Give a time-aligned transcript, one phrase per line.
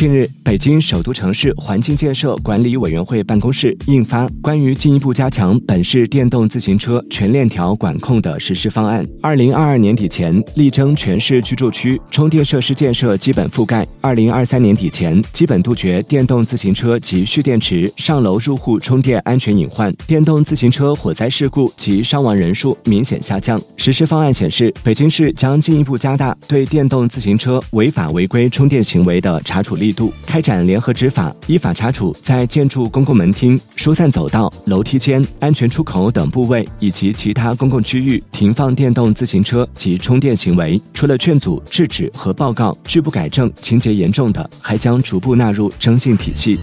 [0.00, 23.60] 近日，北京首都城市环境建设管理委员会办公室印发《关于进一步加强本市电动自行车全链条管控的实施方案》，二零二二年底前力争全市居住区充电设施建设基本覆盖；二零二三年底前基本杜绝电动自行车及蓄电池上楼入户充电安全隐患，电动自行车火灾事故及伤亡人数明显下降。
[23.76, 40.80] 实施方案显示，北京市将进一步加大对电动自行车违法违规充电行为的查处力度，开展联合执法，依法查处在建筑公共门厅、疏散走道、楼梯间、安全出口等部位以及其他公共区域停放电动自行车及充电行为。
[40.92, 46.58] 除了劝阻、制止和报告拒不改正、情节严重的，还将逐步纳入征信体系。